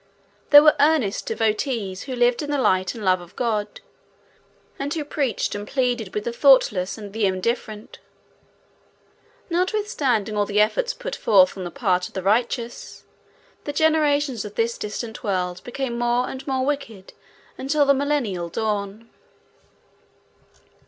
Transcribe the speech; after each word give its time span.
There 0.49 0.63
were 0.63 0.73
earnest 0.79 1.27
devotees 1.27 2.01
who 2.01 2.15
lived 2.15 2.41
in 2.41 2.49
the 2.49 2.57
light 2.57 2.95
and 2.95 3.05
love 3.05 3.21
of 3.21 3.35
God, 3.35 3.81
and 4.79 4.91
who 4.91 5.05
preached 5.05 5.53
and 5.53 5.67
pleaded 5.67 6.15
with 6.15 6.23
the 6.23 6.33
thoughtless 6.33 6.97
and 6.97 7.13
the 7.13 7.27
indifferent. 7.27 7.99
Notwithstanding 9.51 10.35
all 10.35 10.47
the 10.47 10.59
efforts 10.59 10.95
put 10.95 11.15
forth 11.15 11.55
on 11.55 11.65
the 11.65 11.69
part 11.69 12.07
of 12.07 12.15
the 12.15 12.23
righteous, 12.23 13.03
the 13.65 13.73
generations 13.73 14.43
of 14.43 14.55
this 14.55 14.75
distant 14.79 15.23
world 15.23 15.63
became 15.63 15.99
more 15.99 16.27
and 16.27 16.47
more 16.47 16.65
wicked 16.65 17.13
until 17.59 17.85
the 17.85 17.93
Millennial 17.93 18.49
dawn. 18.49 19.07